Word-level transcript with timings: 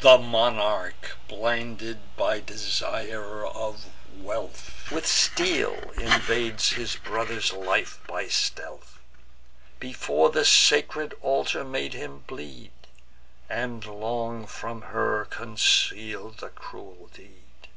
The 0.00 0.18
monarch, 0.18 1.16
blinded 1.28 2.00
with 2.18 2.44
desire 2.44 3.46
of 3.46 3.86
wealth, 4.18 4.90
With 4.90 5.06
steel 5.06 5.92
invades 5.98 6.72
his 6.72 6.96
brother's 6.96 7.54
life 7.54 7.98
by 8.06 8.26
stealth; 8.28 8.98
Before 9.80 10.28
the 10.28 10.44
sacred 10.44 11.14
altar 11.22 11.64
made 11.64 11.94
him 11.94 12.18
bleed, 12.26 12.72
And 13.48 13.82
long 13.86 14.46
from 14.46 14.82
her 14.92 15.24
conceal'd 15.24 16.40
the 16.40 16.50
cruel 16.50 17.08
deed. 17.14 17.68